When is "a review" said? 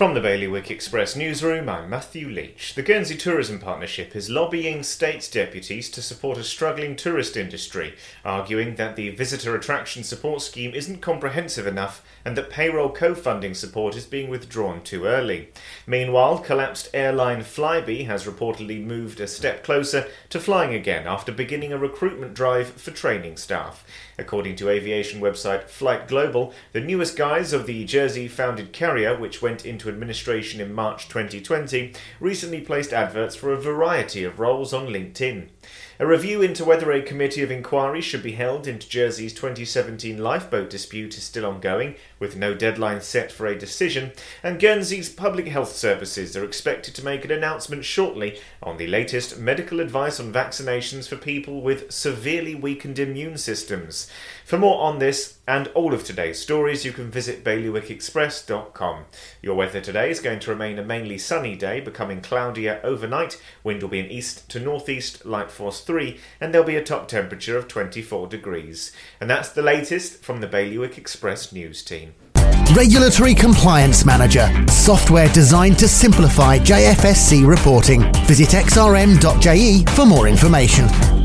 36.00-36.40